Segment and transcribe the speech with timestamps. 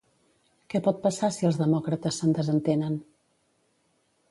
[0.73, 2.99] Què pot passar si els demòcrates se'n desentenen?